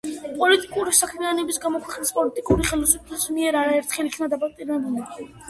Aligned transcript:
პოლიტიკური 0.37 0.93
საქმიანობის 0.99 1.59
გამო 1.65 1.81
ქვეყნის 1.83 2.13
პოლიტიკური 2.15 2.67
ხელისუფლების 2.71 3.27
მიერ 3.37 3.59
არაერთხელ 3.63 4.11
იქნა 4.13 4.33
დაპატიმრებული. 4.35 5.31